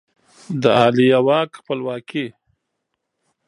[0.61, 2.25] د عالیه واک خپلواکي